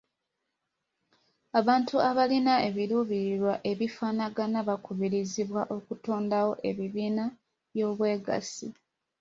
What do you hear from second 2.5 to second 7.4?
ebiruubirirwa ebifaanagana bakubirizibwa okutondawo ebibiina